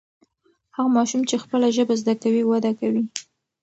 هغه 0.75 0.89
ماشوم 0.97 1.21
چې 1.29 1.35
خپله 1.43 1.67
ژبه 1.75 1.95
زده 2.01 2.13
کوي 2.23 2.43
وده 2.45 2.71
کوي. 2.79 3.03